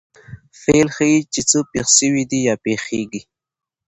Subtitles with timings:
[0.61, 3.21] فعل ښيي، چي څه پېښ سوي دي یا پېښېږي.